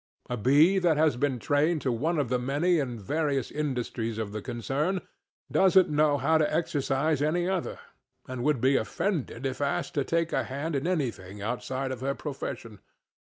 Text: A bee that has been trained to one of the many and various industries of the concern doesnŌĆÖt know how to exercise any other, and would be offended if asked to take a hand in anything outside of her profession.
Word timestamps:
A 0.31 0.35
bee 0.35 0.79
that 0.79 0.97
has 0.97 1.15
been 1.15 1.37
trained 1.37 1.83
to 1.83 1.91
one 1.91 2.17
of 2.17 2.29
the 2.29 2.39
many 2.39 2.79
and 2.79 2.99
various 2.99 3.51
industries 3.51 4.17
of 4.17 4.31
the 4.31 4.41
concern 4.41 5.01
doesnŌĆÖt 5.53 5.89
know 5.89 6.17
how 6.17 6.39
to 6.39 6.51
exercise 6.51 7.21
any 7.21 7.47
other, 7.47 7.77
and 8.27 8.43
would 8.43 8.59
be 8.59 8.75
offended 8.77 9.45
if 9.45 9.61
asked 9.61 9.93
to 9.93 10.03
take 10.03 10.33
a 10.33 10.45
hand 10.45 10.75
in 10.75 10.87
anything 10.87 11.39
outside 11.43 11.91
of 11.91 12.01
her 12.01 12.15
profession. 12.15 12.79